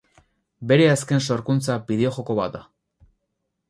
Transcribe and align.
Bere 0.71 0.87
azken 0.93 1.23
sorkuntza 1.29 1.79
bideojoko 1.93 2.41
bat 2.43 2.61
da. 2.61 2.67